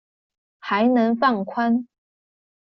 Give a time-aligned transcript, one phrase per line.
[0.59, 1.85] 還能放寬